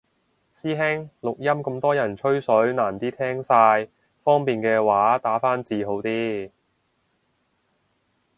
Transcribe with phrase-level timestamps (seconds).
[0.55, 3.87] 師兄，錄音咁多人吹水難啲聽晒，
[4.23, 6.49] 方便嘅話打返字好啲